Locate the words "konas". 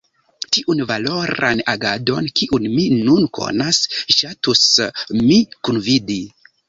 3.39-3.83